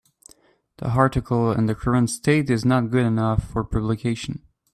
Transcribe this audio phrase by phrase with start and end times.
[0.77, 4.41] The article in the current state is not good enough for publication.